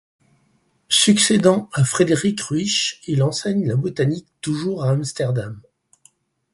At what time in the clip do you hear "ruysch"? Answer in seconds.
2.41-2.99